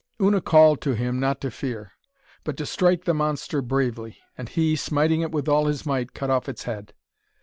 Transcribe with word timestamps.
Una 0.19 0.41
called 0.41 0.81
to 0.81 0.95
him 0.95 1.19
not 1.19 1.39
to 1.41 1.51
fear, 1.51 1.91
but 2.43 2.57
to 2.57 2.65
strike 2.65 3.03
the 3.03 3.13
monster 3.13 3.61
bravely. 3.61 4.17
And 4.35 4.49
he, 4.49 4.75
smiting 4.75 5.21
it 5.21 5.31
with 5.31 5.47
all 5.47 5.67
his 5.67 5.85
might, 5.85 6.15
cut 6.15 6.31
off 6.31 6.49
its 6.49 6.63
head. 6.63 6.95